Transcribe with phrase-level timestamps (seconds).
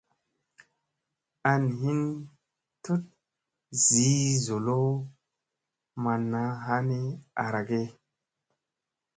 [1.51, 1.99] An hin
[2.83, 3.03] tut
[3.83, 4.77] zii zolo
[6.03, 6.99] manna ha ni
[7.43, 7.81] ara ge.